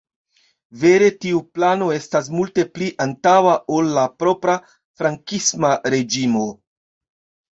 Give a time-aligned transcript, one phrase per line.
[0.83, 4.55] Vere tiu plano estas multe pli antaŭa ol la propra
[5.01, 6.47] frankisma reĝimo.